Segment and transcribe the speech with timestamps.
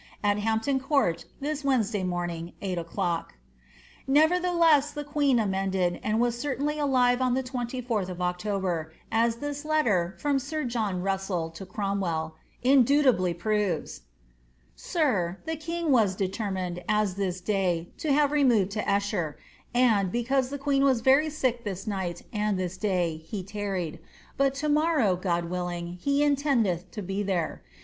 [0.23, 3.35] At Hampton Court this Wednesday Doraing,' eight o'clock."
[4.07, 9.35] Nevertheless, the queen amended, and was certainly alive on the 24 th of October^ as
[9.35, 12.33] this letter, from sir John Russell to Cromwell,
[12.63, 14.01] indubitably proves >—•*
[14.75, 19.37] Sir,— The king was determined, as this day, to have removed to Esher;
[19.71, 23.99] and, because the queen was very sick this night and this day, he tarried;
[24.35, 27.61] but to morrow, God willing, he intendeth to be there.